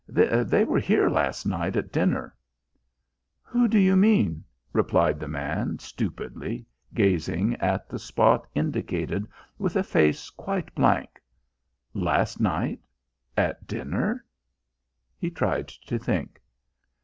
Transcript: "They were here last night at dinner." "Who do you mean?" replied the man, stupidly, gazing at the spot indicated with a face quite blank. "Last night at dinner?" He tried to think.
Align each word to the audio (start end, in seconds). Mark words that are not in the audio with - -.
"They 0.07 0.63
were 0.63 0.79
here 0.79 1.11
last 1.11 1.45
night 1.45 1.75
at 1.75 1.91
dinner." 1.91 2.35
"Who 3.43 3.67
do 3.67 3.77
you 3.77 3.95
mean?" 3.95 4.43
replied 4.73 5.19
the 5.19 5.27
man, 5.27 5.77
stupidly, 5.77 6.65
gazing 6.95 7.53
at 7.57 7.87
the 7.87 7.99
spot 7.99 8.47
indicated 8.55 9.27
with 9.59 9.75
a 9.75 9.83
face 9.83 10.31
quite 10.31 10.73
blank. 10.73 11.21
"Last 11.93 12.39
night 12.41 12.81
at 13.37 13.67
dinner?" 13.67 14.25
He 15.19 15.29
tried 15.29 15.67
to 15.67 15.99
think. 15.99 16.41